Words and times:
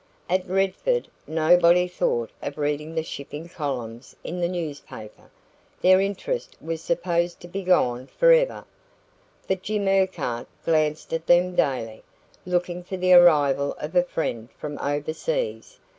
At 0.27 0.47
Redford, 0.47 1.07
nobody 1.27 1.87
thought 1.87 2.31
of 2.41 2.57
reading 2.57 2.95
the 2.95 3.03
shipping 3.03 3.47
columns 3.47 4.15
in 4.23 4.39
the 4.41 4.47
newspaper 4.49 5.29
their 5.79 6.01
interest 6.01 6.57
was 6.59 6.81
supposed 6.81 7.39
to 7.41 7.47
be 7.47 7.61
gone 7.61 8.07
for 8.07 8.31
ever; 8.31 8.65
but 9.47 9.61
Jim 9.61 9.87
Urquhart 9.87 10.47
glanced 10.65 11.13
at 11.13 11.27
them 11.27 11.53
daily, 11.53 12.01
looking 12.47 12.83
for 12.83 12.97
the 12.97 13.13
arrival 13.13 13.75
of 13.77 13.95
a 13.95 14.01
friend 14.03 14.49
from 14.57 14.79
overseas. 14.79 15.77